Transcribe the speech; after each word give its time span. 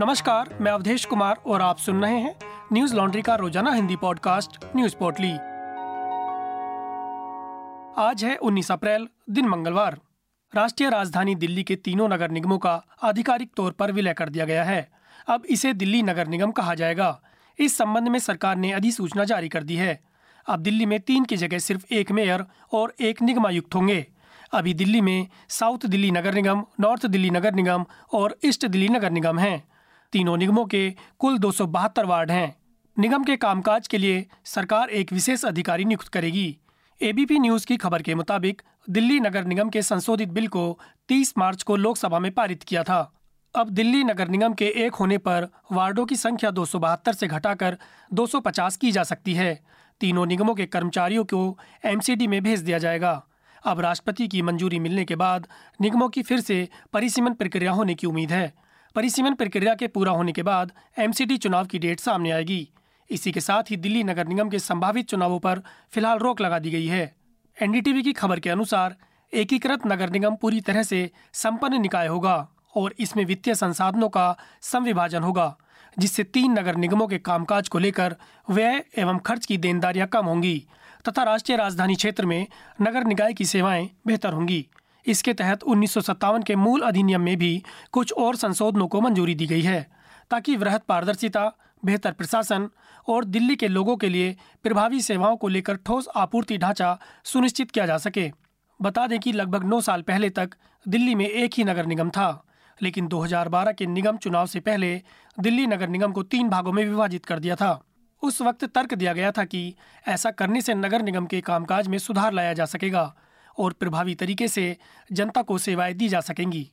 नमस्कार, 0.00 0.58
मैं 0.60 0.72
अवधेश 0.72 1.04
कुमार 1.04 1.36
और 1.46 1.62
आप 1.62 1.78
सुन 1.78 2.02
रहे 2.02 2.18
हैं 2.18 2.34
न्यूज़ 2.72 2.94
लॉन्ड्री 2.96 3.22
का 3.22 3.34
रोज़ाना 3.34 3.72
हिंदी 3.72 3.96
पॉडकास्ट, 3.96 4.64
न्यूज़ 4.76 4.96
पोर्टली। 4.96 5.30
आज 8.02 8.24
है 8.24 8.36
19 8.36 8.72
अप्रैल, 8.72 9.08
दिन 9.30 9.48
मंगलवार। 9.48 10.00
राष्ट्रीय 10.54 10.90
राजधानी 10.90 11.34
दिल्ली 11.34 11.62
के 11.62 11.76
तीनों 11.76 12.08
नगर 12.08 12.30
निगमों 12.30 12.58
का 12.58 12.82
आधिकारिक 13.02 13.50
तौर 13.56 13.72
पर 13.72 13.92
विलय 13.92 14.12
कर 14.12 14.28
दिया 14.28 14.44
गया 14.44 14.64
है। 14.64 14.88
अब 15.28 15.46
इसे 15.46 15.72
दिल्ली 15.72 16.02
नगर 16.02 16.28
निगम 16.28 16.50
कहा 16.50 16.74
जाएगा। 16.74 17.20
इस 17.58 17.76
संबंध 17.78 18.08
में 18.08 18.18
सरकार 18.18 18.56
ने 18.56 18.72
अधिसूचना 18.72 19.24
जारी 19.24 19.48
कर 19.48 19.62
दी 19.62 19.76
है। 19.76 20.00
अब 20.48 20.60
दिल्ली 20.60 20.86
में 20.86 21.00
तीन 21.00 21.24
की 21.24 21.36
जगह 21.36 21.58
सिर्फ़ 21.58 21.94
एक 21.94 22.12
मेयर 22.12 22.44
और 22.72 22.94
एक 23.00 23.22
निगमायुक्त 23.22 23.74
होंगे। 23.74 24.06
अभी 24.52 24.74
दिल्ली 24.74 25.00
में 25.00 25.28
साउथ 25.48 25.78
दिल्ली 25.86 26.10
नगर 26.10 26.34
निगम, 26.34 26.64
नॉर्थ 26.80 27.06
दिल्ली 27.06 27.30
नगर 27.30 27.54
निगम 27.54 27.84
और 28.12 28.38
ईस्ट 28.44 28.66
दिल्ली 28.66 28.88
नगर 28.88 29.10
निगम 29.10 29.38
हैं। 29.38 29.77
तीनों 30.12 30.36
निगमों 30.36 30.64
के 30.64 30.94
कुल 31.18 31.38
दो 31.38 31.52
सौ 31.52 31.66
बहत्तर 31.66 32.04
वार्ड 32.04 32.30
हैं। 32.30 32.56
निगम 32.98 33.24
के 33.24 33.36
कामकाज 33.36 33.88
के 33.88 33.98
लिए 33.98 34.26
सरकार 34.44 34.90
एक 34.90 35.12
विशेष 35.12 35.44
अधिकारी 35.44 35.84
नियुक्त 35.84 36.08
करेगी। 36.08 36.58
एबीपी 37.02 37.38
न्यूज़ 37.38 37.66
की 37.66 37.76
खबर 37.76 38.02
के 38.02 38.14
मुताबिक, 38.14 38.62
दिल्ली 38.90 39.20
नगर 39.20 39.44
निगम 39.44 39.68
के 39.68 39.82
संशोधित 39.82 40.28
बिल 40.28 40.48
को 40.48 40.80
30 41.08 41.34
मार्च 41.38 41.62
को 41.62 41.76
लोकसभा 41.76 42.18
में 42.18 42.32
पारित 42.32 42.62
किया 42.62 42.82
था। 42.82 43.14
अब 43.54 43.70
दिल्ली 43.70 44.04
नगर 44.04 44.28
निगम 44.28 44.54
के 44.54 44.66
एक 44.66 44.94
होने 44.94 45.18
पर 45.18 45.48
वार्डों 45.72 46.06
की 46.06 46.16
संख्या 46.16 46.50
दो 46.50 46.64
सौ 46.64 46.78
बहत्तर 46.78 47.12
से 47.12 47.26
घटाकर 47.26 47.78
250 48.12 48.76
की 48.76 48.92
जा 48.92 49.02
सकती 49.02 49.34
है। 49.34 49.64
तीनों 50.00 50.26
निगमों 50.26 50.54
के 50.54 50.66
कर्मचारियों 50.66 51.24
को 51.24 51.58
एमसीडी 51.84 52.26
में 52.26 52.42
भेज 52.42 52.60
दिया 52.60 52.78
जाएगा। 52.78 53.26
अब 53.64 53.80
राष्ट्रपति 53.80 54.28
की 54.28 54.42
मंजूरी 54.42 54.78
मिलने 54.78 55.04
के 55.04 55.16
बाद 55.16 55.46
निगमों 55.80 56.08
की 56.08 56.22
फिर 56.22 56.40
से 56.40 56.68
परिसीमन 56.92 57.32
प्रक्रिया 57.32 57.72
होने 57.72 57.94
की 57.94 58.06
उम्मीद 58.06 58.32
है। 58.32 58.67
परिसीमन 58.94 59.34
प्रक्रिया 59.34 59.74
के 59.74 59.86
पूरा 59.86 60.12
होने 60.12 60.32
के 60.32 60.42
बाद 60.42 60.72
एमसीडी 60.98 61.36
चुनाव 61.36 61.66
की 61.66 61.78
डेट 61.78 62.00
सामने 62.00 62.30
आएगी। 62.30 62.68
इसी 63.10 63.32
के 63.32 63.40
साथ 63.40 63.70
ही 63.70 63.76
दिल्ली 63.76 64.04
नगर 64.04 64.26
निगम 64.26 64.48
के 64.48 64.58
संभावित 64.58 65.08
चुनावों 65.08 65.38
पर 65.38 65.62
फ़िलहाल 65.92 66.18
रोक 66.18 66.40
लगा 66.40 66.58
दी 66.58 66.70
गई 66.70 66.86
है। 66.86 67.14
एनडीटीवी 67.56 68.02
की 68.02 68.12
खबर 68.12 68.40
के 68.40 68.50
अनुसार, 68.50 68.96
एकीकृत 69.32 69.86
नगर 69.86 70.10
निगम 70.10 70.34
पूरी 70.34 70.60
तरह 70.60 70.82
से 70.82 71.10
संपन्न 71.32 71.80
निकाय 71.80 72.06
होगा 72.06 72.48
और 72.76 72.94
इसमें 72.98 73.24
वित्तीय 73.24 73.54
संसाधनों 73.54 74.08
का 74.08 74.36
संविभाजन 74.62 75.22
होगा, 75.22 75.56
जिससे 75.96 76.24
तीन 76.24 76.58
नगर 76.58 76.76
निगमों 76.76 77.06
के 77.08 77.18
कामकाज 77.18 77.68
को 77.68 77.78
लेकर 77.78 78.16
व्यय 78.50 78.84
एवं 78.98 79.18
खर्च 79.18 79.46
की 79.46 79.58
देनदारियाँ 79.58 80.06
कम 80.06 80.26
होंगी 80.26 80.58
तथा 81.08 81.22
राष्ट्रीय 81.22 81.58
राजधानी 81.58 81.94
क्षेत्र 81.94 82.26
में 82.26 82.46
नगर 82.82 83.04
निकाय 83.04 83.32
की 83.32 83.44
सेवाएँ 83.44 83.88
बेहतर 84.06 84.32
होंगी। 84.32 84.66
इसके 85.08 85.32
तहत 85.34 85.62
उन्नीस 85.62 85.92
सौ 85.92 86.00
सत्तावन 86.00 86.42
के 86.42 86.56
मूल 86.56 86.80
अधिनियम 86.80 87.20
में 87.20 87.36
भी 87.36 87.62
कुछ 87.92 88.12
और 88.12 88.36
संशोधनों 88.36 88.86
को 88.88 89.00
मंजूरी 89.00 89.34
दी 89.34 89.46
गई 89.46 89.62
है, 89.62 89.86
ताकि 90.30 90.56
वृहद 90.56 90.80
पारदर्शिता, 90.80 91.52
बेहतर 91.84 92.12
प्रशासन 92.12 92.68
और 93.08 93.24
दिल्ली 93.24 93.56
के 93.56 93.68
लोगों 93.68 93.96
के 93.96 94.08
लिए 94.08 94.36
प्रभावी 94.62 95.00
सेवाओं 95.00 95.36
को 95.36 95.48
लेकर 95.48 95.76
ठोस 95.76 96.08
आपूर्ति 96.16 96.58
ढांचा 96.58 96.98
सुनिश्चित 97.24 97.70
किया 97.70 97.86
जा 97.86 97.98
सके। 97.98 98.30
बता 98.80 99.06
दें 99.06 99.18
कि 99.20 99.32
लगभग 99.32 99.64
नौ 99.64 99.80
साल 99.80 100.02
पहले 100.02 100.30
तक 100.30 100.54
दिल्ली 100.88 101.14
में 101.14 101.28
एक 101.28 101.54
ही 101.56 101.64
नगर 101.64 101.86
निगम 101.86 102.10
था, 102.10 102.44
लेकिन 102.82 103.06
2012 103.06 103.72
के 103.72 103.86
निगम 103.86 104.16
चुनाव 104.16 104.46
से 104.46 104.60
पहले 104.60 105.02
दिल्ली 105.40 105.66
नगर 105.66 105.88
निगम 105.88 106.12
को 106.12 106.22
तीन 106.22 106.48
भागों 106.48 106.72
में 106.72 106.84
विभाजित 106.84 107.24
कर 107.24 107.38
दिया 107.38 107.56
था। 107.56 107.80
उस 108.22 108.40
वक्त 108.42 108.64
तर्क 108.64 108.94
दिया 108.94 109.12
गया 109.12 109.30
था 109.32 109.44
कि 109.44 109.74
ऐसा 110.08 110.30
करने 110.30 110.60
से 110.60 110.74
नगर 110.74 111.02
निगम 111.02 111.26
के 111.26 111.40
कामकाज 111.40 111.88
में 111.88 111.98
सुधार 111.98 112.32
लाया 112.32 112.52
जा 112.52 112.64
सकेगा। 112.64 113.14
और 113.58 113.72
प्रभावी 113.72 114.14
तरीके 114.14 114.48
से 114.48 114.76
जनता 115.12 115.42
को 115.42 115.58
सेवाएँ 115.58 115.94
दी 115.94 116.08
जा 116.08 116.20
सकेंगी। 116.20 116.70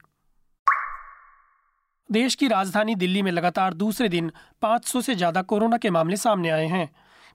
देश 2.10 2.36
की 2.36 2.48
राजधानी 2.48 2.96
दिल्ली 2.96 3.22
में 3.22 3.32
लगातार 3.32 3.74
दूसरे 3.74 4.10
दिन 4.10 4.32
500 4.62 5.02
से 5.02 5.16
ज़्यादा 5.16 5.42
कोरोना 5.42 5.78
के 5.78 5.90
मामले 5.90 6.18
सामने 6.18 6.50
आए 6.50 6.66
हैं। 6.68 6.90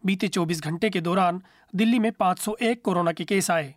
बीते 0.05 0.29
24 0.29 0.61
घंटे 0.61 0.91
के 0.91 1.01
दौरान 1.01 1.43
दिल्ली 1.75 1.99
में 1.99 2.11
501 2.13 2.83
कोरोना 2.83 3.13
के 3.13 3.25
केस 3.25 3.51
आए। 3.51 3.75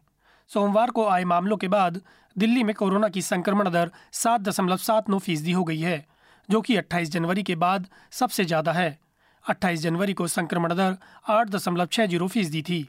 सोमवार 0.51 0.91
को 0.91 1.05
आए 1.07 1.23
मामलों 1.23 1.57
के 1.57 1.67
बाद 1.67 2.01
दिल्ली 2.35 2.63
में 2.63 2.73
कोरोना 2.75 3.09
की 3.09 3.21
संक्रमण 3.21 3.69
दर 3.69 3.91
सात 4.13 4.41
दशमलव 4.41 4.77
सात 4.77 5.09
नौ 5.09 5.19
फ़ीसदी 5.19 5.51
हो 5.51 5.63
गई 5.63 5.79
है, 5.79 6.05
जो 6.49 6.61
कि 6.61 6.75
28 6.75 7.09
जनवरी 7.09 7.43
के 7.43 7.55
बाद 7.55 7.87
सबसे 8.11 8.45
ज़्यादा 8.45 8.71
है। 8.71 8.97
28 9.45 9.79
जनवरी 9.79 10.13
को 10.13 10.27
संक्रमण 10.27 10.73
दर 10.75 10.97
आठ 11.29 11.49
दशमलव 11.49 11.85
छह 11.85 12.05
ज़ीरो 12.05 12.27
फ़ीसदी 12.27 12.61
थी। 12.61 12.87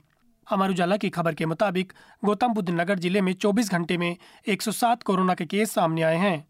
अमर 0.52 0.70
उजाला 0.70 0.96
की 0.96 1.10
खबर 1.10 1.34
के 1.34 1.46
मुताबिक, 1.46 1.92
गौतम 2.24 2.48
बुद्ध 2.48 2.70
नगर 2.70 2.98
ज़िले 2.98 3.20
में 3.20 3.32
24 3.32 3.70
घंटे 3.70 3.96
में 3.96 4.16
107 4.48 5.02
कोरोना 5.02 5.34
के 5.34 5.44
केस 5.44 5.70
सामने 5.70 6.02
आए 6.02 6.16
हैं। 6.16 6.46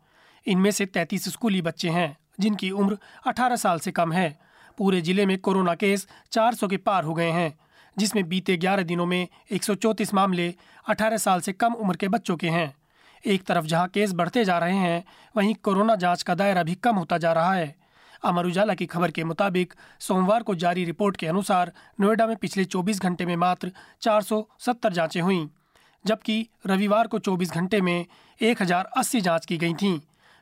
इनमें 0.47 0.71
से 0.71 0.87
33 0.87 1.28
स्कूली 1.28 1.62
बच्चे 1.62 1.88
हैं, 1.88 2.16
जिनकी 2.41 2.71
उम्र 2.71 2.99
18 3.27 3.56
साल 3.56 3.78
से 3.78 3.91
कम 3.91 4.12
है। 4.12 4.38
पूरे 4.78 5.00
ज़िले 5.00 5.27
में 5.27 5.38
कोरोना 5.38 5.75
केस 5.75 6.06
400 6.32 6.69
के 6.69 6.77
पार 6.77 7.05
हो 7.05 7.15
गए 7.15 7.31
हैं, 7.31 7.59
जिसमें 7.99 8.28
बीते 8.28 8.56
11 8.56 8.82
दिनों 8.82 9.06
में 9.06 9.28
एक 9.53 9.65
सौ 9.65 9.75
चौंतीस 9.75 10.15
मामले 10.15 10.55
18 10.88 11.16
साल 11.16 11.41
से 11.41 11.53
कम 11.53 11.72
उम्र 11.72 11.97
के 11.97 12.09
बच्चों 12.09 12.37
के 12.37 12.49
हैं। 12.49 12.75
एक 13.26 13.44
तरफ़ 13.44 13.65
जहाँ 13.65 13.88
केस 13.88 14.12
बढ़ते 14.12 14.44
जा 14.44 14.59
रहे 14.59 14.76
हैं, 14.76 15.05
वहीं 15.37 15.55
कोरोना 15.55 15.97
जाँच 15.97 16.22
का 16.22 16.34
दायरा 16.34 16.62
भी 16.62 16.75
कम 16.75 16.97
होता 16.97 17.19
जा 17.19 17.32
रहा 17.32 17.55
है। 17.55 17.84
अमर 18.25 18.47
उजाला 18.47 18.75
की 18.75 18.87
खबर 18.87 19.11
के 19.11 19.25
मुताबिक, 19.25 19.75
सोमवार 20.01 20.43
को 20.43 20.55
जारी 20.55 20.85
रिपोर्ट 20.85 21.17
के 21.17 21.27
अनुसार 21.27 21.73
नोएडा 22.01 22.27
में 22.27 22.37
पिछले 22.37 22.65
24 22.65 23.01
घंटे 23.01 23.27
में 23.27 23.37
मात्र 23.37 23.71
470 24.03 24.93
जांचें 24.93 25.21
हुईं, 25.21 25.47
जबकि 26.05 26.47
रविवार 26.67 27.07
को 27.07 27.19
24 27.19 27.53
घंटे 27.53 27.81
में 27.81 28.07
1080 28.41 29.21
जाँच 29.21 29.47
की 29.47 29.57
गई 29.57 29.75
थीं। 29.75 29.99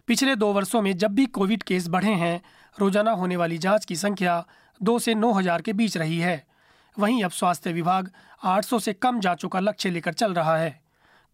पिछले 0.09 0.37
दो 0.37 0.53
वर्षों 0.53 0.83
में 0.83 0.97
जब 0.97 1.15
भी 1.15 1.27
कोविड 1.27 1.63
केस 1.63 1.89
बढ़े 1.89 2.13
हैं, 2.15 2.41
रोज़ाना 2.77 3.11
होने 3.11 3.37
वाली 3.37 3.59
जाँच 3.59 3.85
की 3.85 3.97
संख्या 3.97 4.45
दो 4.81 4.99
से 4.99 5.15
नौ 5.15 5.33
हज़ार 5.33 5.63
के 5.63 5.73
बीच 5.73 5.97
रही 5.97 6.19
है। 6.19 6.45
वहीं 6.99 7.23
अब 7.25 7.31
स्वास्थ्य 7.31 7.73
विभाग 7.73 8.11
800 8.45 8.79
से 8.81 8.93
कम 8.93 9.21
जांचों 9.21 9.49
का 9.49 9.61
लक्ष्य 9.61 9.91
लेकर 9.91 10.13
चल 10.13 10.35
रहा 10.35 10.57
है। 10.57 10.81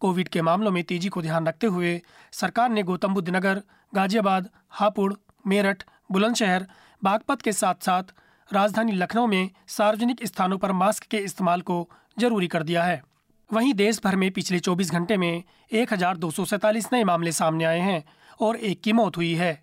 कोविड 0.01 0.27
के 0.27 0.41
मामलों 0.41 0.71
में 0.71 0.83
तेज़ी 0.83 1.09
को 1.09 1.21
ध्यान 1.21 1.47
रखते 1.47 1.67
हुए 1.67 2.01
सरकार 2.31 2.69
ने 2.69 2.83
गौतम 2.83 3.13
बुद्ध 3.13 3.29
नगर, 3.29 3.61
गाजियाबाद, 3.93 4.49
हापुड़, 4.69 5.13
मेरठ 5.47 5.83
बुलंदशहर 6.09 6.65
बागपत 7.01 7.41
के 7.41 7.51
साथ 7.53 7.85
साथ 7.85 8.13
राजधानी 8.49 8.91
लखनऊ 8.93 9.27
में 9.27 9.49
सार्वजनिक 9.67 10.25
स्थानों 10.25 10.57
पर 10.57 10.71
मास्क 10.73 11.03
के 11.03 11.17
इस्तेमाल 11.19 11.61
को 11.61 11.87
ज़रूरी 12.17 12.47
कर 12.47 12.63
दिया 12.63 12.83
है। 12.83 13.01
वहीं 13.49 13.73
देश 13.73 13.99
भर 14.03 14.15
में 14.15 14.29
पिछले 14.31 14.59
24 14.59 14.91
घंटे 14.91 15.17
में 15.17 15.43
एक 15.71 15.93
हज़ार 15.93 16.17
दो 16.17 16.29
सौ 16.31 16.45
सैंतालीस 16.45 16.87
नए 16.93 17.03
मामले 17.03 17.31
सामने 17.31 17.65
आए 17.65 17.79
हैं 17.79 18.03
और 18.39 18.55
एक 18.57 18.81
की 18.81 18.93
मौत 18.93 19.17
हुई 19.17 19.33
है। 19.35 19.53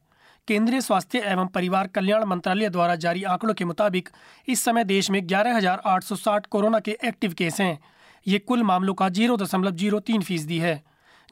केंद्रीय 0.49 0.81
स्वास्थ्य 0.81 1.19
एवं 1.27 1.47
परिवार 1.49 1.87
कल्याण 1.87 2.25
मंत्रालय 2.25 2.69
द्वारा 2.69 2.95
जारी 2.97 3.23
आंकड़ों 3.25 3.55
के 3.55 3.65
मुताबिक 3.65 4.09
इस 4.49 4.63
समय 4.65 4.85
देश 4.85 5.11
में 5.11 5.21
11,860 5.29 6.47
कोरोना 6.47 6.81
के 6.81 6.97
एक्टिव 7.05 7.33
केस 7.33 7.61
हैं। 7.61 7.79
ये 8.27 8.39
कुल 8.39 8.63
मामलों 8.63 8.95
का 8.95 9.09
ज़ीरो 9.09 9.37
दशमलव 9.37 9.75
ज़ीरो 9.75 10.01
तीन 10.03 10.23
फ़ीसदी 10.23 10.59
है 10.59 10.83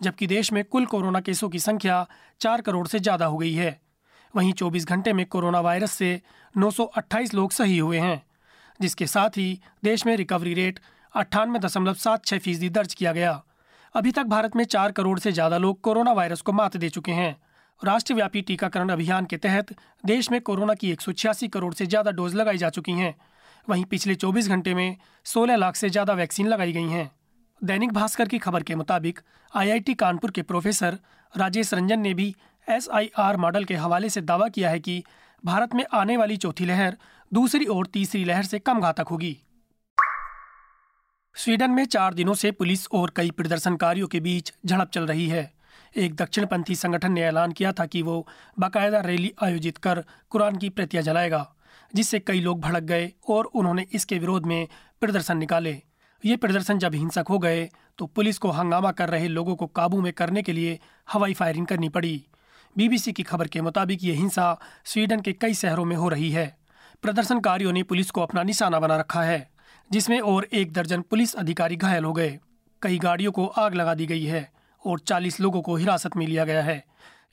जबकि 0.02 0.26
देश 0.26 0.52
में 0.52 0.64
कुल 0.64 0.86
कोरोना 0.86 1.20
केसों 1.20 1.48
की 1.48 1.58
संख्या 1.60 2.06
चार 2.40 2.60
करोड़ 2.60 2.86
से 2.86 2.98
ज़्यादा 2.98 3.26
हो 3.26 3.36
गई 3.36 3.54
है। 3.54 3.78
वहीं 4.34 4.52
24 4.52 4.84
घंटे 4.86 5.12
में 5.12 5.24
कोरोना 5.26 5.60
वायरस 5.60 5.92
से 5.92 6.20
928 6.54 7.34
लोग 7.34 7.52
सही 7.52 7.78
हुए 7.78 7.98
हैं, 7.98 8.22
जिसके 8.80 9.06
साथ 9.06 9.36
ही 9.36 9.60
देश 9.84 10.06
में 10.06 10.16
रिकवरी 10.16 10.54
रेट 10.54 10.80
अट्ठानवे 11.14 11.58
दशमलव 11.58 11.94
सात 11.94 12.24
छह 12.24 12.38
फ़ीसदी 12.38 12.68
दर्ज 12.70 12.94
किया 12.94 13.12
गया। 13.12 13.42
अभी 13.94 14.12
तक 14.12 14.24
भारत 14.26 14.56
में 14.56 14.64
चार 14.66 14.92
करोड़ 14.92 15.18
से 15.18 15.32
ज़्यादा 15.32 15.58
लोग 15.58 15.80
कोरोना 15.80 16.12
वायरस 16.12 16.40
को 16.40 16.52
मात 16.52 16.76
दे 16.76 16.88
चुके 16.88 17.12
हैं। 17.12 17.36
राष्ट्रव्यापी 17.80 18.40
टीकाकरण 18.42 18.88
अभियान 18.88 19.26
के 19.26 19.36
तहत 19.36 19.74
देश 20.06 20.30
में 20.30 20.40
कोरोना 20.40 20.74
की 20.74 20.90
एक 20.92 21.00
सौ 21.00 21.12
छियासी 21.12 21.48
करोड़ 21.48 21.72
से 21.74 21.86
ज़्यादा 21.86 22.10
डोज 22.10 22.34
लगाई 22.34 22.58
जा 22.58 22.70
चुकी 22.70 22.92
हैं। 22.92 23.14
वहीं 23.68 23.84
पिछले 23.84 24.14
24 24.14 24.48
घंटे 24.48 24.74
में 24.74 24.96
16 25.26 25.56
लाख 25.56 25.76
से 25.76 25.88
ज़्यादा 25.90 26.12
वैक्सीन 26.12 26.46
लगाई 26.46 26.72
गई 26.72 26.88
हैं। 26.88 27.10
दैनिक 27.62 27.92
भास्कर 27.92 28.28
की 28.28 28.38
खबर 28.38 28.62
के 28.62 28.74
मुताबिक 28.74 29.20
आईआईटी 29.52 29.94
कानपुर 29.94 30.30
के 30.30 30.42
प्रोफेसर 30.42 30.98
राजेश 31.34 31.72
रंजन 31.74 32.00
ने 32.00 32.14
भी 32.14 32.34
एसआईआर 32.68 33.36
मॉडल 33.36 33.64
के 33.64 33.74
हवाले 33.74 34.08
से 34.10 34.20
दावा 34.20 34.48
किया 34.48 34.70
है 34.70 34.80
कि 34.80 35.02
भारत 35.44 35.74
में 35.74 35.84
आने 35.94 36.16
वाली 36.16 36.36
चौथी 36.36 36.64
लहर 36.64 36.96
दूसरी 37.32 37.64
और 37.64 37.86
तीसरी 37.86 38.24
लहर 38.24 38.44
से 38.44 38.58
कम 38.58 38.80
घातक 38.80 39.08
होगी। 39.10 39.36
स्वीडन 41.36 41.70
में 41.70 41.84
चार 41.84 42.14
दिनों 42.14 42.34
से 42.34 42.50
पुलिस 42.52 42.86
और 42.88 43.12
कई 43.16 43.30
प्रदर्शनकारियों 43.30 44.08
के 44.08 44.20
बीच 44.20 44.52
झड़प 44.66 44.90
चल 44.90 45.06
रही 45.06 45.28
है। 45.28 45.52
एक 45.96 46.14
दक्षिणपंथी 46.16 46.74
संगठन 46.74 47.12
ने 47.12 47.22
ऐलान 47.22 47.52
किया 47.52 47.72
था 47.72 47.86
कि 47.86 48.02
वो 48.02 48.26
बाकायदा 48.58 49.00
रैली 49.00 49.32
आयोजित 49.42 49.78
कर 49.78 50.04
कुरान 50.30 50.56
की 50.56 50.68
प्रतियाँ 50.70 51.02
जलाएगा, 51.02 51.48
जिससे 51.94 52.18
कई 52.20 52.40
लोग 52.40 52.60
भड़क 52.60 52.82
गए 52.82 53.12
और 53.28 53.44
उन्होंने 53.44 53.86
इसके 53.92 54.18
विरोध 54.18 54.46
में 54.46 54.66
प्रदर्शन 55.02 55.38
निकाले। 55.38 55.80
ये 56.22 56.36
प्रदर्शन 56.36 56.78
जब 56.78 56.94
हिंसक 56.94 57.24
हो 57.30 57.38
गए 57.38 57.68
तो 57.98 58.06
पुलिस 58.06 58.38
को 58.38 58.50
हंगामा 58.50 58.92
कर 58.92 59.08
रहे 59.08 59.28
लोगों 59.28 59.56
को 59.56 59.66
काबू 59.66 60.00
में 60.00 60.12
करने 60.12 60.42
के 60.42 60.52
लिए 60.52 60.78
हवाई 61.08 61.34
फायरिंग 61.34 61.66
करनी 61.66 61.88
पड़ी। 61.88 62.24
बीबीसी 62.78 63.12
की 63.12 63.22
खबर 63.22 63.46
के 63.46 63.60
मुताबिक 63.60 64.04
ये 64.04 64.12
हिंसा 64.12 64.58
स्वीडन 64.84 65.20
के 65.20 65.32
कई 65.32 65.54
शहरों 65.54 65.84
में 65.84 65.96
हो 65.96 66.08
रही 66.08 66.30
है। 66.30 66.56
प्रदर्शनकारियों 67.02 67.72
ने 67.72 67.82
पुलिस 67.82 68.10
को 68.10 68.20
अपना 68.20 68.42
निशाना 68.42 68.80
बना 68.80 68.96
रखा 68.96 69.22
है, 69.22 69.50
जिसमें 69.92 70.20
और 70.20 70.44
एक 70.44 70.72
दर्जन 70.72 71.00
पुलिस 71.00 71.34
अधिकारी 71.34 71.76
घायल 71.76 72.04
हो 72.04 72.12
गए। 72.12 72.38
कई 72.82 72.98
गाड़ियों 72.98 73.32
को 73.32 73.46
आग 73.46 73.74
लगा 73.74 73.94
दी 73.94 74.06
गई 74.06 74.24
है 74.24 74.52
और 74.86 74.98
40 74.98 75.40
लोगों 75.40 75.62
को 75.62 75.76
हिरासत 75.76 76.16
में 76.16 76.26
लिया 76.26 76.44
गया 76.44 76.62
है। 76.62 76.84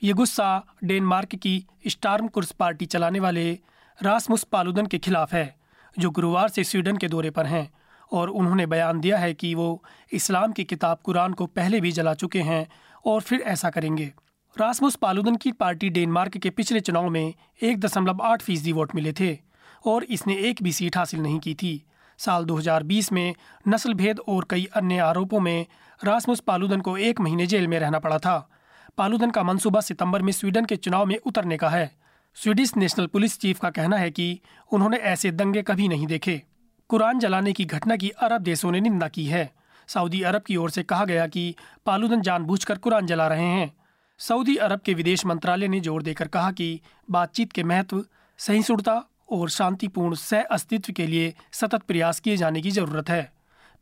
ये 0.02 0.12
गुस्सा 0.12 0.64
डेनमार्क 0.84 1.34
की 1.34 1.66
स्टार्म 1.86 2.28
कुर्स 2.28 2.52
पार्टी 2.52 2.86
चलाने 2.86 3.20
वाले 3.20 3.58
रासमुस 4.02 4.44
पालुदन 4.44 4.86
के 4.86 4.98
खिलाफ 4.98 5.34
है, 5.34 5.54
जो 5.98 6.10
गुरुवार 6.10 6.48
से 6.48 6.64
स्वीडन 6.64 6.96
के 6.96 7.08
दौरे 7.08 7.30
पर 7.30 7.46
हैं 7.46 7.70
और 8.12 8.28
उन्होंने 8.28 8.66
बयान 8.66 9.00
दिया 9.00 9.18
है 9.18 9.34
कि 9.34 9.54
वो 9.54 9.84
इस्लाम 10.12 10.52
की 10.52 10.64
किताब 10.64 10.98
कुरान 11.04 11.32
को 11.32 11.46
पहले 11.46 11.80
भी 11.80 11.92
जला 11.92 12.14
चुके 12.14 12.40
हैं 12.40 12.66
और 13.06 13.20
फिर 13.20 13.40
ऐसा 13.40 13.70
करेंगे। 13.70 14.12
रासमुस 14.60 14.94
पालुदन 14.94 15.36
की 15.36 15.52
पार्टी 15.52 15.88
डेनमार्क 15.88 16.36
के 16.36 16.50
पिछले 16.50 16.80
चुनाव 16.80 17.08
में 17.10 17.34
एक 17.62 17.80
दशमलव 17.80 18.18
आठ 18.22 18.42
फ़ीसदी 18.42 18.72
वोट 18.72 18.94
मिले 18.94 19.12
थे 19.12 19.38
और 19.86 20.04
इसने 20.04 20.34
एक 20.34 20.62
भी 20.62 20.72
सीट 20.72 20.96
हासिल 20.96 21.20
नहीं 21.20 21.38
की 21.40 21.54
थी। 21.54 21.84
साल 22.18 22.44
2020 22.44 23.12
में 23.12 23.34
नस्ल 23.68 23.94
भेद 23.94 24.20
और 24.28 24.46
कई 24.50 24.68
अन्य 24.74 24.98
आरोपों 24.98 25.40
में 25.40 25.66
रासमुस 26.04 26.40
पालुदन 26.40 26.80
को 26.80 26.96
एक 26.98 27.20
महीने 27.20 27.46
जेल 27.46 27.68
में 27.68 27.78
रहना 27.78 27.98
पड़ा 27.98 28.18
था। 28.18 28.50
पालुदन 28.98 29.30
का 29.30 29.42
मंसूबा 29.42 29.80
सितंबर 29.80 30.22
में 30.22 30.32
स्वीडन 30.32 30.64
के 30.64 30.76
चुनाव 30.76 31.06
में 31.06 31.18
उतरने 31.26 31.56
का 31.56 31.68
है। 31.68 31.90
स्वीडिश 32.34 32.76
नेशनल 32.76 33.06
पुलिस 33.06 33.40
चीफ 33.40 33.60
का 33.60 33.70
कहना 33.70 33.96
है 33.96 34.10
कि 34.10 34.40
उन्होंने 34.72 34.96
ऐसे 34.96 35.30
दंगे 35.30 35.62
कभी 35.62 35.88
नहीं 35.88 36.06
देखे। 36.06 36.42
कुरान 36.88 37.18
जलाने 37.18 37.52
की 37.52 37.64
घटना 37.64 37.96
की 37.96 38.08
अरब 38.08 38.40
देशों 38.40 38.72
ने 38.72 38.80
निंदा 38.80 39.08
की 39.08 39.26
है। 39.26 39.52
सऊदी 39.88 40.22
अरब 40.22 40.42
की 40.42 40.56
ओर 40.56 40.70
से 40.70 40.82
कहा 40.82 41.04
गया 41.04 41.26
कि 41.26 41.54
पालुदन 41.86 42.20
जानबूझकर 42.20 42.78
कुरान 42.78 43.06
जला 43.06 43.28
रहे 43.28 43.44
हैं। 43.44 43.81
सऊदी 44.22 44.54
अरब 44.56 44.80
के 44.80 44.92
विदेश 44.94 45.24
मंत्रालय 45.26 45.68
ने 45.68 45.78
ज़ोर 45.80 46.02
देकर 46.02 46.28
कहा 46.28 46.50
कि 46.50 46.80
बातचीत 47.08 47.52
के 47.52 47.62
महत्व, 47.62 48.04
सहिष्णुता 48.38 48.94
और 49.32 49.50
शांतिपूर्ण 49.50 50.14
सह 50.14 50.42
अस्तित्व 50.50 50.92
के 50.92 51.06
लिए 51.06 51.32
सतत 51.52 51.82
प्रयास 51.82 52.20
किए 52.20 52.36
जाने 52.36 52.60
की 52.62 52.70
ज़रूरत 52.70 53.10
है। 53.10 53.32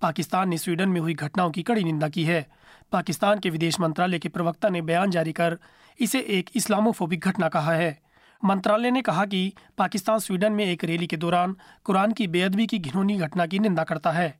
पाकिस्तान 0.03 0.49
ने 0.49 0.59
स्वीडन 0.59 0.89
में 0.89 1.01
हुई 1.01 1.15
घटनाओं 1.15 1.51
की 1.51 1.63
कड़ी 1.63 1.85
निंदा 1.85 2.09
की 2.09 2.25
है। 2.25 2.47
पाकिस्तान 2.93 3.39
के 3.39 3.51
विदेश 3.51 3.81
मंत्रालय 3.81 4.19
के 4.19 4.29
प्रवक्ता 4.29 4.69
ने 4.69 4.83
बयान 4.83 5.11
जारी 5.11 5.33
कर 5.33 5.59
इसे 5.99 6.21
एक 6.31 6.51
इस्लामोफोबिक 6.57 7.21
घटना 7.21 7.49
कहा 7.49 7.73
है। 7.73 7.99
मंत्रालय 8.43 8.91
ने 8.91 9.03
कहा 9.03 9.25
कि 9.27 9.53
पाकिस्तान 9.79 10.19
स्वीडन 10.19 10.53
में 10.53 10.65
एक 10.65 10.85
रैली 10.85 11.07
के 11.07 11.17
दौरान 11.17 11.57
कुरान 11.85 12.13
की 12.13 12.27
बेअदबी 12.29 12.67
की 12.67 12.79
घिनौनी 12.79 13.17
घटना 13.19 13.47
की 13.47 13.59
निंदा 13.59 13.85
करता 13.85 14.11
है। 14.13 14.35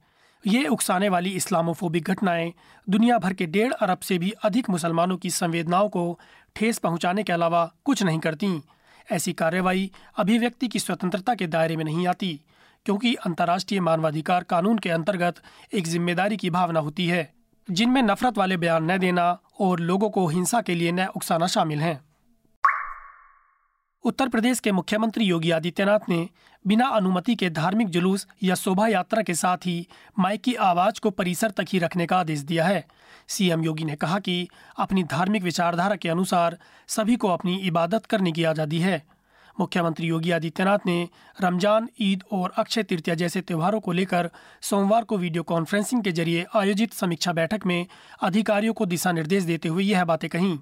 ये 0.45 0.67
उकसाने 0.67 1.09
वाली 1.09 1.31
इस्लामोफोबिक 1.31 2.05
घटनाएँ 2.05 2.53
दुनिया 2.87 3.19
भर 3.19 3.33
के 3.33 3.47
डेढ़ 3.47 3.73
अरब 3.73 3.99
से 3.99 4.19
भी 4.19 4.31
अधिक 4.45 4.71
मुसलमानों 4.71 5.17
की 5.17 5.31
संवेदनाओं 5.31 5.89
को 5.89 6.19
ठेस 6.57 6.79
पहुँचाने 6.79 7.23
के 7.23 7.33
अलावा 7.33 7.65
कुछ 7.85 8.03
नहीं 8.03 8.19
करती। 8.19 8.61
ऐसी 9.13 9.33
कार्रवाई 9.33 9.91
अभिव्यक्ति 10.19 10.69
की 10.69 10.79
स्वतंत्रता 10.79 11.35
के 11.35 11.47
दायरे 11.47 11.77
में 11.77 11.85
नहीं 11.85 12.07
आती, 12.07 12.41
क्योंकि 12.87 13.15
अंतर्राष्ट्रीय 13.15 13.81
मानवाधिकार 13.81 14.43
कानून 14.43 14.79
के 14.79 14.91
अंतर्गत 14.91 15.43
एक 15.73 15.87
ज़िम्मेदारी 15.87 16.37
की 16.37 16.51
भावना 16.51 16.81
होती 16.81 17.07
है, 17.07 17.33
जिनमें 17.69 18.03
नफरत 18.03 18.39
वाले 18.39 18.57
बयान 18.57 18.91
न 18.91 18.99
देना 18.99 19.39
और 19.61 19.81
लोगों 19.81 20.11
को 20.11 20.27
हिंसा 20.27 20.61
के 20.61 20.75
लिए 20.75 20.93
न 20.93 21.07
उकसाना 21.07 21.47
शामिल 21.47 21.79
हैं। 21.79 22.01
उत्तर 24.05 24.29
प्रदेश 24.29 24.61
के 24.61 24.73
मुख्यमंत्री 24.73 25.25
योगी 25.25 25.51
आदित्यनाथ 25.51 26.09
ने 26.09 26.29
बिना 26.65 26.87
अनुमति 26.89 27.35
के 27.35 27.49
धार्मिक 27.51 27.89
जुलूस 27.89 28.27
या 28.43 28.55
शोभा 28.55 28.87
यात्रा 28.89 29.23
के 29.23 29.35
साथ 29.35 29.67
ही 29.67 29.87
माइक 30.19 30.43
की 30.43 30.55
आवाज़ 30.55 31.01
को 31.03 31.11
परिसर 31.11 31.51
तक 31.51 31.67
ही 31.69 31.79
रखने 31.79 32.07
का 32.07 32.19
आदेश 32.19 32.41
दिया 32.41 32.65
है। 32.67 32.85
सीएम 33.29 33.65
योगी 33.65 33.85
ने 33.85 33.97
कहा 33.97 34.19
कि 34.19 34.49
अपनी 34.79 35.03
धार्मिक 35.05 35.43
विचारधारा 35.43 35.97
के 35.97 36.09
अनुसार 36.09 36.57
सभी 36.89 37.17
को 37.17 37.29
अपनी 37.29 37.57
इबादत 37.59 38.07
करने 38.07 38.33
की 38.33 38.45
आज़ादी 38.45 38.79
है। 38.79 39.03
मुख्यमंत्री 39.61 40.07
योगी 40.07 40.31
आदित्यनाथ 40.31 40.87
ने 40.87 41.09
रमज़ान, 41.43 41.89
ईद 42.01 42.25
और 42.33 42.53
अक्षय 42.59 42.83
तृतीया 42.83 43.15
जैसे 43.17 43.41
त्योहारों 43.41 43.81
को 43.81 43.93
लेकर 43.93 44.31
सोमवार 44.63 45.05
को 45.05 45.19
वीडियो 45.19 45.43
कॉन्फ्रेंसिंग 45.45 46.03
के 46.05 46.13
ज़रिए 46.13 46.47
आयोजित 46.57 46.93
समीक्षा 46.95 47.33
बैठक 47.33 47.67
में 47.67 47.87
अधिकारियों 48.23 48.75
को 48.75 48.87
दिशा 48.87 49.13
निर्देश 49.13 49.45
देते 49.45 49.69
हुए 49.69 49.85
यह 49.85 50.05
बातें 50.05 50.29
कहीं। 50.31 50.59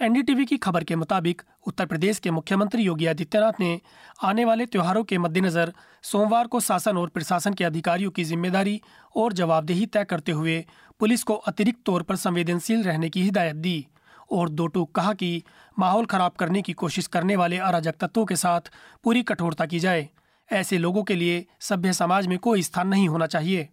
एनडीटीवी 0.00 0.44
की 0.44 0.56
खबर 0.56 0.84
के 0.84 0.96
मुताबिक 0.96 1.42
उत्तर 1.66 1.86
प्रदेश 1.86 2.18
के 2.18 2.30
मुख्यमंत्री 2.30 2.82
योगी 2.82 3.06
आदित्यनाथ 3.06 3.60
ने 3.60 3.80
आने 4.22 4.44
वाले 4.44 4.66
त्योहारों 4.66 5.02
के 5.04 5.18
मद्देनजर 5.18 5.72
सोमवार 6.02 6.46
को 6.46 6.60
शासन 6.60 6.96
और 6.96 7.08
प्रशासन 7.08 7.54
के 7.54 7.64
अधिकारियों 7.64 8.10
की 8.10 8.24
ज़िम्मेदारी 8.24 8.80
और 9.16 9.32
जवाबदेही 9.32 9.86
तय 9.86 10.04
करते 10.04 10.32
हुए 10.32 10.64
पुलिस 11.00 11.22
को 11.22 11.34
अतिरिक्त 11.34 11.80
तौर 11.86 12.02
पर 12.02 12.16
संवेदनशील 12.16 12.82
रहने 12.82 13.10
की 13.10 13.22
हिदायत 13.22 13.56
दी 13.56 13.86
और 14.32 14.48
दो 14.48 14.66
टूक 14.66 14.94
कहा 14.94 15.12
कि 15.12 15.42
माहौल 15.78 16.06
खराब 16.06 16.32
करने 16.32 16.62
की 16.62 16.72
कोशिश 16.72 17.06
करने 17.06 17.36
वाले 17.36 17.58
अराजक 17.58 17.94
तत्वों 18.00 18.24
के 18.24 18.36
साथ 18.36 18.70
पूरी 19.04 19.22
कठोरता 19.22 19.66
की 19.66 19.78
जाए। 19.78 20.08
ऐसे 20.50 20.78
लोगों 20.78 21.02
के 21.02 21.14
लिए 21.14 21.44
सभ्य 21.60 21.92
समाज 21.92 22.26
में 22.26 22.38
कोई 22.38 22.62
स्थान 22.62 22.88
नहीं 22.88 23.08
होना 23.08 23.26
चाहिए। 23.26 23.68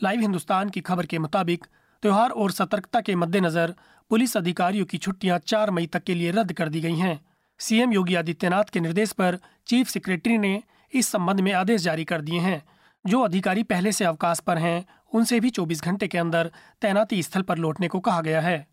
लाइव 0.00 0.20
हिंदुस्तान 0.20 0.68
की 0.68 0.80
खबर 0.80 1.06
के 1.06 1.18
मुताबिक 1.18 1.66
त्योहार 2.02 2.30
और 2.30 2.50
सतर्कता 2.50 3.00
के 3.00 3.14
मद्देनजर 3.16 3.74
पुलिस 4.12 4.36
अधिकारियों 4.36 4.86
की 4.86 4.98
छुट्टियाँ 4.98 5.38
चार 5.38 5.70
मई 5.70 5.86
तक 5.86 6.02
के 6.02 6.14
लिए 6.14 6.30
रद्द 6.30 6.52
कर 6.52 6.68
दी 6.68 6.80
गई 6.80 6.96
हैं। 6.96 7.20
सीएम 7.58 7.92
योगी 7.92 8.14
आदित्यनाथ 8.14 8.64
के 8.64 8.80
निर्देश 8.80 9.12
पर 9.12 9.38
चीफ 9.66 9.88
सेक्रेटरी 9.88 10.38
ने 10.38 10.62
इस 10.94 11.08
संबंध 11.08 11.40
में 11.40 11.52
आदेश 11.52 11.80
जारी 11.80 12.04
कर 12.04 12.20
दिए 12.20 12.40
हैं। 12.40 12.62
जो 13.06 13.20
अधिकारी 13.20 13.62
पहले 13.62 13.92
से 13.92 14.04
अवकाश 14.04 14.40
पर 14.40 14.58
हैं, 14.58 14.86
उनसे 15.14 15.40
भी 15.40 15.50
24 15.50 15.82
घंटे 15.82 16.08
के 16.08 16.18
अंदर 16.18 16.50
तैनाती 16.82 17.22
स्थल 17.22 17.42
पर 17.42 17.58
लौटने 17.58 17.88
को 17.88 18.00
कहा 18.00 18.20
गया 18.20 18.40
है। 18.40 18.66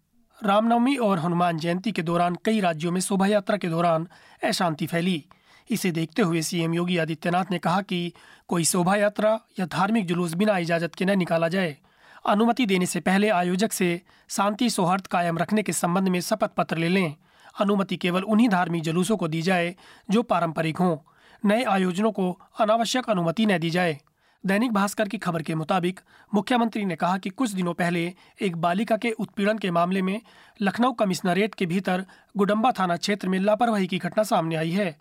रामनवमी 0.43 0.95
और 0.95 1.19
हनुमान 1.19 1.57
जयंती 1.57 1.91
के 1.91 2.01
दौरान 2.01 2.37
कई 2.45 2.59
राज्यों 2.59 2.91
में 2.91 3.01
शोभा 3.01 3.27
यात्रा 3.27 3.57
के 3.57 3.67
दौरान 3.67 4.07
अशांति 4.43 4.87
फैली। 4.87 5.25
इसे 5.71 5.91
देखते 5.91 6.21
हुए 6.21 6.41
सीएम 6.41 6.73
योगी 6.73 6.97
आदित्यनाथ 6.97 7.45
ने 7.51 7.59
कहा 7.59 7.81
कि 7.81 8.13
कोई 8.47 8.63
शोभा 8.63 8.95
यात्रा 8.95 9.39
या 9.59 9.65
धार्मिक 9.65 10.05
जुलूस 10.05 10.33
बिना 10.33 10.57
इजाज़त 10.57 10.95
के 10.95 11.05
न 11.05 11.17
निकाला 11.17 11.47
जाए। 11.47 11.77
अनुमति 12.25 12.65
देने 12.65 12.85
से 12.85 12.99
पहले 12.99 13.29
आयोजक 13.29 13.73
से 13.73 14.01
शांति 14.29 14.69
सौहार्द 14.69 15.07
कायम 15.07 15.37
रखने 15.37 15.63
के 15.63 15.73
संबंध 15.73 16.07
में 16.07 16.21
शपथ 16.21 16.49
पत्र 16.57 16.77
ले 16.77 16.89
लें। 16.89 17.15
अनुमति 17.59 17.97
केवल 17.97 18.23
उन्हीं 18.23 18.49
धार्मिक 18.49 18.83
जुलूसों 18.83 19.17
को 19.17 19.27
दी 19.27 19.41
जाए, 19.41 19.75
जो 20.09 20.23
पारंपरिक 20.23 20.77
हों। 20.77 20.97
नए 21.45 21.63
आयोजनों 21.63 22.11
को 22.11 22.39
अनावश्यक 22.59 23.09
अनुमति 23.09 23.45
न 23.45 23.57
दी 23.57 23.69
जाए। 23.69 23.99
दैनिक 24.45 24.71
भास्कर 24.71 25.07
की 25.07 25.17
खबर 25.17 25.41
के 25.41 25.55
मुताबिक, 25.55 25.99
मुख्यमंत्री 26.33 26.85
ने 26.85 26.95
कहा 26.95 27.17
कि 27.17 27.29
कुछ 27.29 27.51
दिनों 27.51 27.73
पहले 27.73 28.13
एक 28.41 28.55
बालिका 28.55 28.97
के 28.97 29.11
उत्पीड़न 29.11 29.57
के 29.57 29.71
मामले 29.71 30.01
में 30.01 30.21
लखनऊ 30.61 30.91
कमिश्नरेट 30.91 31.55
के 31.55 31.65
भीतर 31.65 32.05
गुडम्बा 32.37 32.71
थाना 32.71 32.97
क्षेत्र 32.97 33.29
में 33.29 33.39
लापरवाही 33.39 33.87
की 33.87 33.97
घटना 33.97 34.23
सामने 34.23 34.55
आई 34.55 34.71
है। 34.71 34.97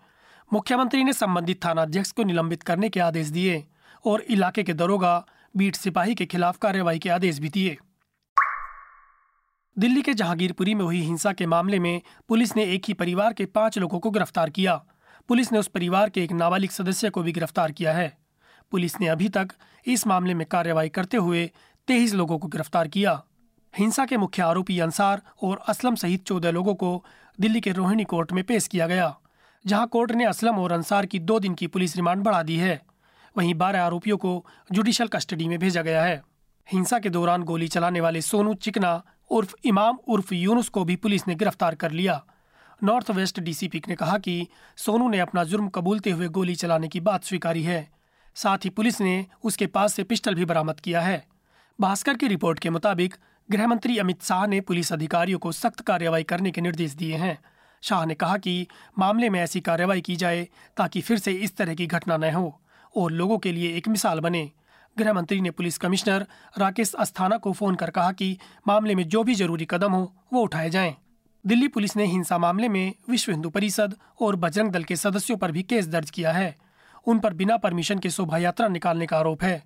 मुख्यमंत्री 0.53 1.03
ने 1.03 1.13
संबंधित 1.13 1.65
थाना 1.65 1.81
अध्यक्ष 1.81 2.11
को 2.11 2.23
निलंबित 2.23 2.63
करने 2.63 2.89
के 2.89 2.99
आदेश 2.99 3.27
दिए 3.27 3.65
और 4.05 4.21
इलाके 4.21 4.63
के 4.63 4.73
दरोगा 4.73 5.25
बीट 5.55 5.75
सिपाही 5.75 6.15
के 6.15 6.25
खिलाफ 6.25 6.57
कार्रवाई 6.57 6.99
के 6.99 7.09
आदेश 7.09 7.39
भी 7.39 7.49
दिए। 7.49 7.77
दिल्ली 9.77 10.01
के 10.01 10.13
जहांगीरपुरी 10.13 10.73
में 10.75 10.83
हुई 10.85 11.01
हिंसा 11.01 11.31
के 11.33 11.45
मामले 11.45 11.79
में 11.79 12.01
पुलिस 12.29 12.55
ने 12.55 12.63
एक 12.65 12.85
ही 12.87 12.93
परिवार 12.93 13.33
के 13.33 13.45
पाँच 13.45 13.77
लोगों 13.77 13.99
को 13.99 14.11
गिरफ़्तार 14.11 14.49
किया। 14.49 14.75
पुलिस 15.29 15.51
ने 15.51 15.59
उस 15.59 15.67
परिवार 15.67 16.09
के 16.09 16.23
एक 16.23 16.31
नाबालिग 16.31 16.69
सदस्य 16.69 17.09
को 17.09 17.23
भी 17.23 17.31
गिरफ़्तार 17.31 17.71
किया 17.71 17.93
है। 17.93 18.17
पुलिस 18.71 18.99
ने 19.01 19.07
अभी 19.07 19.29
तक 19.29 19.53
इस 19.85 20.05
मामले 20.07 20.33
में 20.33 20.45
कार्रवाई 20.47 20.89
करते 20.89 21.17
हुए 21.17 21.49
तेईस 21.87 22.13
लोगों 22.13 22.37
को 22.39 22.47
गिरफ़्तार 22.47 22.87
किया। 22.87 23.21
हिंसा 23.73 24.05
के 24.05 24.17
मुख्य 24.17 24.41
आरोपी 24.41 24.79
अंसार 24.79 25.21
और 25.43 25.61
असलम 25.67 25.95
सहित 25.95 26.23
चौदह 26.23 26.51
लोगों 26.51 26.75
को 26.75 27.03
दिल्ली 27.39 27.61
के 27.61 27.71
रोहिणी 27.71 28.03
कोर्ट 28.03 28.31
में 28.31 28.43
पेश 28.43 28.67
किया 28.67 28.87
गया, 28.87 29.15
जहाँ 29.65 29.87
कोर्ट 29.87 30.11
ने 30.11 30.25
असलम 30.25 30.59
और 30.59 30.71
अंसार 30.71 31.05
की 31.05 31.19
दो 31.19 31.39
दिन 31.39 31.53
की 31.53 31.67
पुलिस 31.67 31.95
रिमांड 31.95 32.23
बढ़ा 32.23 32.43
दी 32.43 32.57
है। 32.57 32.81
वहीं 33.37 33.53
बारह 33.53 33.83
आरोपियों 33.83 34.17
को 34.17 34.45
जुडिशल 34.71 35.07
कस्टडी 35.07 35.47
में 35.47 35.59
भेजा 35.59 35.81
गया 35.81 36.03
है। 36.03 36.21
हिंसा 36.71 36.99
के 36.99 37.09
दौरान 37.09 37.43
गोली 37.43 37.67
चलाने 37.67 38.01
वाले 38.01 38.21
सोनू 38.21 38.53
चिकना 38.53 39.03
उर्फ़ 39.29 39.55
इमाम 39.63 39.97
उर्फ़ 40.07 40.33
यूनुस 40.33 40.69
को 40.69 40.83
भी 40.83 40.95
पुलिस 40.95 41.27
ने 41.27 41.35
गिरफ़्तार 41.35 41.75
कर 41.75 41.91
लिया। 41.91 42.25
नॉर्थ 42.83 43.11
वेस्ट 43.11 43.39
डीसीपी 43.39 43.81
ने 43.87 43.95
कहा 43.95 44.17
कि 44.17 44.47
सोनू 44.77 45.09
ने 45.09 45.19
अपना 45.19 45.43
जुर्म 45.43 45.67
कबूलते 45.67 46.11
हुए 46.11 46.27
गोली 46.27 46.55
चलाने 46.55 46.87
की 46.87 46.99
बात 46.99 47.23
स्वीकारी 47.23 47.63
है। 47.63 47.89
साथ 48.35 48.57
ही 48.57 48.69
पुलिस 48.69 49.01
ने 49.01 49.25
उसके 49.43 49.67
पास 49.67 49.93
से 49.93 50.03
पिस्टल 50.03 50.35
भी 50.35 50.45
बरामद 50.45 50.79
किया 50.79 51.01
है। 51.01 51.27
भास्कर 51.81 52.13
की 52.13 52.27
रिपोर्ट 52.27 52.59
के 52.59 52.69
मुताबिक 52.69 53.15
गृह 53.51 53.67
मंत्री 53.67 53.97
अमित 53.97 54.23
शाह 54.23 54.47
ने 54.47 54.61
पुलिस 54.61 54.93
अधिकारियों 54.93 55.39
को 55.39 55.51
सख्त 55.51 55.81
कार्रवाई 55.81 56.23
करने 56.23 56.51
के 56.51 56.61
निर्देश 56.61 56.91
दिए 56.91 57.15
हैं। 57.15 57.39
शाह 57.81 58.05
ने 58.05 58.13
कहा 58.13 58.37
कि 58.37 58.67
मामले 58.97 59.29
में 59.29 59.39
ऐसी 59.39 59.59
कार्रवाई 59.59 60.01
की 60.01 60.15
जाए 60.15 60.47
ताकि 60.77 61.01
फिर 61.01 61.17
से 61.17 61.31
इस 61.31 61.57
तरह 61.57 61.73
की 61.73 61.87
घटना 61.87 62.17
न 62.17 62.23
हो। 62.23 62.61
और 62.95 63.11
लोगों 63.11 63.37
के 63.37 63.51
लिए 63.51 63.77
एक 63.77 63.87
मिसाल 63.87 64.19
बने। 64.19 64.51
गृह 64.97 65.13
मंत्री 65.13 65.41
ने 65.41 65.51
पुलिस 65.51 65.77
कमिश्नर 65.77 66.27
राकेश 66.57 66.93
अस्थाना 66.93 67.37
को 67.37 67.53
फ़ोन 67.53 67.75
कर 67.75 67.89
कहा 67.89 68.11
कि 68.11 68.37
मामले 68.67 68.95
में 68.95 69.07
जो 69.09 69.23
भी 69.23 69.35
ज़रूरी 69.35 69.67
कदम 69.69 69.91
हो, 69.91 70.15
वो 70.33 70.41
उठाए 70.41 70.69
जाएँ। 70.69 70.95
दिल्ली 71.45 71.67
पुलिस 71.67 71.95
ने 71.97 72.05
हिंसा 72.05 72.37
मामले 72.37 72.69
में 72.69 72.93
विश्व 73.09 73.31
हिंदू 73.31 73.49
परिषद 73.49 73.95
और 74.21 74.35
बजरंग 74.35 74.71
दल 74.71 74.83
के 74.83 74.95
सदस्यों 74.95 75.37
पर 75.37 75.51
भी 75.51 75.63
केस 75.63 75.87
दर्ज 75.87 76.09
किया 76.09 76.31
है। 76.31 76.55
उन 77.07 77.19
पर 77.19 77.33
बिना 77.33 77.57
परमिशन 77.57 77.99
के 77.99 78.09
शोभा 78.09 78.37
यात्रा 78.37 78.67
निकालने 78.67 79.05
का 79.05 79.17
आरोप 79.17 79.43
है। 79.43 79.63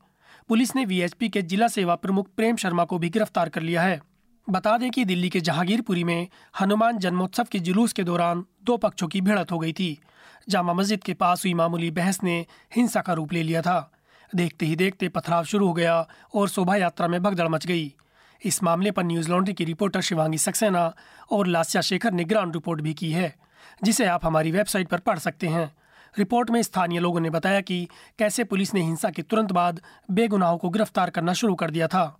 पुलिस 0.49 0.75
ने 0.75 0.85
वीएचपी 0.85 1.29
के 1.29 1.41
जिला 1.41 1.67
सेवा 1.67 1.95
प्रमुख 1.95 2.29
प्रेम 2.37 2.55
शर्मा 2.55 2.85
को 2.85 2.97
भी 2.97 3.09
गिरफ़्तार 3.09 3.49
कर 3.49 3.61
लिया 3.61 3.81
है। 3.81 4.01
बता 4.47 4.77
दें 4.77 4.91
कि 4.91 5.05
दिल्ली 5.05 5.29
के 5.29 5.39
जहांगीरपुरी 5.41 6.03
में 6.03 6.27
हनुमान 6.59 6.97
जन्मोत्सव 6.97 7.43
के 7.43 7.59
जुलूस 7.59 7.93
के 7.93 8.03
दौरान 8.03 8.45
दो 8.63 8.77
पक्षों 8.77 9.07
की 9.07 9.21
भिड़त 9.21 9.51
हो 9.51 9.59
गई 9.59 9.73
थी। 9.73 9.99
जामा 10.49 10.73
मस्जिद 10.73 11.03
के 11.03 11.13
पास 11.13 11.43
हुई 11.45 11.53
मामूली 11.53 11.91
बहस 11.91 12.23
ने 12.23 12.45
हिंसा 12.75 13.01
का 13.01 13.13
रूप 13.13 13.33
ले 13.33 13.43
लिया 13.43 13.61
था। 13.61 13.91
देखते 14.35 14.65
ही 14.65 14.75
देखते 14.75 15.09
पथराव 15.09 15.43
शुरू 15.43 15.67
हो 15.67 15.73
गया 15.73 16.07
और 16.35 16.49
शोभा 16.49 16.75
यात्रा 16.75 17.07
में 17.07 17.21
भगदड़ 17.23 17.47
मच 17.47 17.67
गई। 17.67 17.93
इस 18.45 18.63
मामले 18.63 18.91
पर 18.91 19.03
न्यूज़ 19.03 19.29
लॉन्ड्री 19.29 19.53
की 19.53 19.65
रिपोर्टर 19.65 20.01
शिवांगी 20.01 20.37
सक्सेना 20.37 20.93
और 21.31 21.47
लास्या 21.47 21.81
शेखर 21.81 22.11
ने 22.11 22.23
ग्राउंड 22.23 22.53
रिपोर्ट 22.53 22.81
भी 22.81 22.93
की 22.93 23.11
है, 23.11 23.35
जिसे 23.83 24.05
आप 24.05 24.25
हमारी 24.25 24.51
वेबसाइट 24.51 24.87
पर 24.87 24.97
पढ़ 24.97 25.19
सकते 25.19 25.47
हैं। 25.47 25.71
रिपोर्ट 26.17 26.49
में 26.49 26.61
स्थानीय 26.61 26.99
लोगों 26.99 27.19
ने 27.19 27.29
बताया 27.29 27.61
कि 27.61 27.87
कैसे 28.19 28.43
पुलिस 28.43 28.73
ने 28.73 28.81
हिंसा 28.81 29.09
के 29.09 29.21
तुरंत 29.21 29.51
बाद 29.51 29.81
बेगुनाहों 30.11 30.57
को 30.57 30.69
गिरफ़्तार 30.69 31.09
करना 31.09 31.33
शुरू 31.33 31.55
कर 31.55 31.71
दिया 31.71 31.87
था। 31.87 32.19